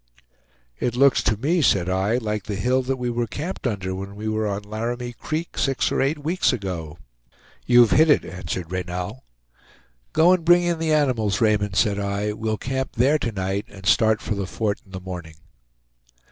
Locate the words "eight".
6.01-6.17